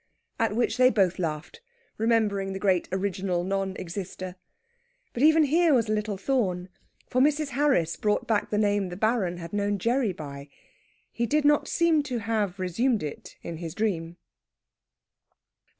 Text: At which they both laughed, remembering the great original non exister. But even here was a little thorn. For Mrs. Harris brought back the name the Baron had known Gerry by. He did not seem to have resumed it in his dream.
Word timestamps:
At 0.39 0.55
which 0.55 0.77
they 0.77 0.89
both 0.89 1.19
laughed, 1.19 1.61
remembering 1.99 2.53
the 2.53 2.59
great 2.59 2.89
original 2.91 3.43
non 3.43 3.75
exister. 3.75 4.33
But 5.13 5.21
even 5.21 5.43
here 5.43 5.75
was 5.75 5.89
a 5.89 5.91
little 5.91 6.17
thorn. 6.17 6.69
For 7.07 7.21
Mrs. 7.21 7.49
Harris 7.49 7.95
brought 7.97 8.25
back 8.25 8.49
the 8.49 8.57
name 8.57 8.89
the 8.89 8.97
Baron 8.97 9.37
had 9.37 9.53
known 9.53 9.77
Gerry 9.77 10.11
by. 10.11 10.49
He 11.11 11.27
did 11.27 11.45
not 11.45 11.67
seem 11.67 12.01
to 12.01 12.17
have 12.17 12.57
resumed 12.57 13.03
it 13.03 13.37
in 13.43 13.57
his 13.57 13.75
dream. 13.75 14.17